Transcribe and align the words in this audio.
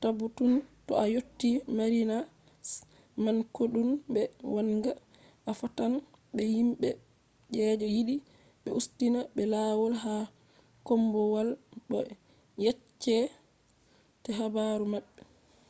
tabbutunu 0.00 0.58
to 0.86 0.92
a 1.02 1.04
yotii 1.14 1.58
marinas 1.76 2.68
man 3.24 3.38
kodume 3.56 4.22
wangan. 4.54 4.98
a 5.48 5.50
fottan 5.60 5.92
be 6.34 6.42
himbe 6.54 6.88
je 7.54 7.88
yidi 7.94 8.16
be 8.62 8.68
ustina 8.80 9.20
be 9.34 9.42
lawol 9.52 9.94
ha 10.04 10.14
kombowal 10.86 11.48
bo 11.90 11.98
be 12.06 12.12
yecce 12.62 13.16
te 14.22 14.30
habaru 14.38 14.84
mabbe 14.92 15.12